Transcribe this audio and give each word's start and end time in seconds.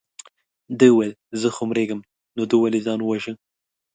ده 0.79 0.87
وویل 0.91 1.11
زه 1.41 1.47
خو 1.55 1.63
مرېږم 1.69 1.99
نو 2.35 2.43
ده 2.49 2.55
ولې 2.57 2.79
ځان 2.85 2.99
وواژه. 3.01 3.33